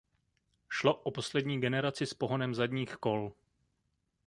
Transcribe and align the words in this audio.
Šlo 0.69 0.95
o 0.95 1.11
poslední 1.11 1.61
generaci 1.61 2.05
s 2.05 2.13
pohonem 2.13 2.55
zadních 2.55 2.95
kol. 2.95 3.31